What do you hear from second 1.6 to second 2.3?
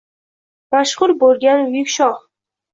buyuk shoh